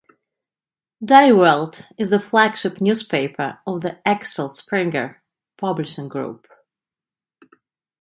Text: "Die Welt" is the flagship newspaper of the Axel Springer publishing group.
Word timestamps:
"Die 1.05 1.31
Welt" 1.31 1.85
is 1.95 2.09
the 2.09 2.19
flagship 2.19 2.81
newspaper 2.81 3.59
of 3.67 3.81
the 3.81 3.99
Axel 4.03 4.49
Springer 4.49 5.21
publishing 5.59 6.09
group. 6.09 6.47